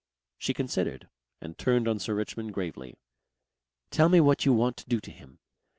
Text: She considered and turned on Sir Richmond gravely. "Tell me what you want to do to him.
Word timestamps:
She 0.39 0.55
considered 0.55 1.09
and 1.41 1.55
turned 1.59 1.87
on 1.87 1.99
Sir 1.99 2.15
Richmond 2.15 2.55
gravely. 2.55 2.97
"Tell 3.91 4.09
me 4.09 4.19
what 4.19 4.47
you 4.47 4.51
want 4.51 4.75
to 4.77 4.89
do 4.89 4.99
to 4.99 5.11
him. 5.11 5.37